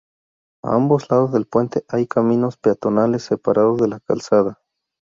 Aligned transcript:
A 0.63 0.73
ambos 0.73 1.11
lados 1.11 1.31
del 1.31 1.45
puente 1.45 1.85
hay 1.87 2.07
caminos 2.07 2.57
peatonales 2.57 3.21
separados 3.21 3.77
de 3.77 3.87
la 3.87 3.99
calzada. 3.99 4.59